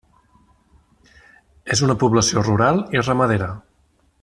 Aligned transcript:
És 1.75 1.83
una 1.89 1.97
població 2.05 2.45
rural 2.47 2.83
i 2.99 3.05
ramadera. 3.07 3.53